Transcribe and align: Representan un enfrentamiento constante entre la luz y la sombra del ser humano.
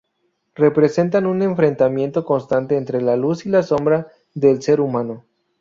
Representan 0.55 1.27
un 1.27 1.43
enfrentamiento 1.43 2.25
constante 2.25 2.75
entre 2.75 3.03
la 3.03 3.15
luz 3.15 3.45
y 3.45 3.49
la 3.49 3.61
sombra 3.61 4.07
del 4.33 4.63
ser 4.63 4.81
humano. 4.81 5.25